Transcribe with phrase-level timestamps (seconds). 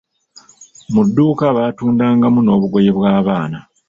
[0.93, 3.59] Mu dduuka baatundangamu n'obugoye bw'abaana.